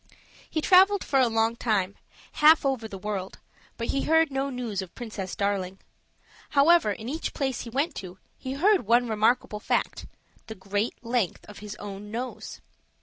[0.49, 1.93] He traveled for a long time,
[2.31, 3.37] half over the world,
[3.77, 5.77] but he heard no news of Princess Darling.
[6.57, 10.07] However, in each place he went to, he heard one remarkable fact
[10.47, 12.61] the great length of his own nose.